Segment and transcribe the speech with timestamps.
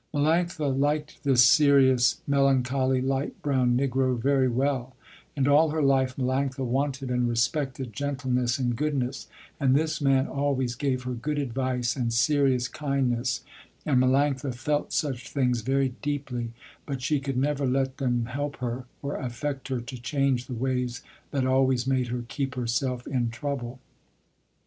[0.15, 4.95] Melanctha liked this serious, melancholy light brown negro very well,
[5.35, 9.27] and all her life Melanctha wanted and respected gentleness and goodness,
[9.59, 13.43] and this man always gave her good advice and serious kindness,
[13.85, 16.49] and Melanctha felt such things very deeply,
[16.87, 21.03] but she could never let them help her or affect her to change the ways
[21.29, 23.79] that always made her keep herself in trouble.